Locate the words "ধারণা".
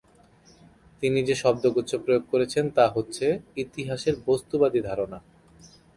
4.81-5.17